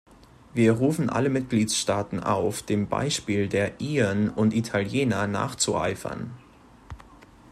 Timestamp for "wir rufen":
0.55-1.11